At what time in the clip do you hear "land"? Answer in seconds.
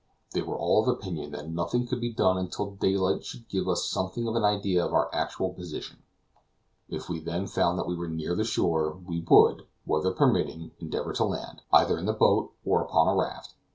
11.25-11.61